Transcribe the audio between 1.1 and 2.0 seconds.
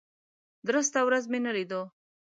مې نه لیدو.